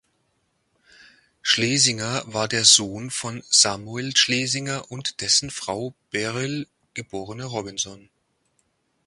Schlesinger 1.43 2.23
war 2.25 2.47
der 2.47 2.65
Sohn 2.65 3.11
von 3.11 3.43
Samuel 3.51 4.17
Schlesinger 4.17 4.89
und 4.89 5.21
dessen 5.21 5.51
Frau 5.51 5.93
Beryl 6.09 6.65
(geborene 6.95 7.45
Robinson). 7.45 8.09